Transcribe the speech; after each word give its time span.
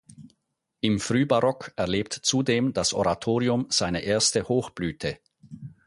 Im 0.79 0.99
Frühbarock 0.99 1.73
erlebt 1.75 2.21
zudem 2.23 2.73
das 2.73 2.95
Oratorium 2.95 3.67
seine 3.69 4.01
erste 4.01 4.47
Hochblüte. 4.49 5.19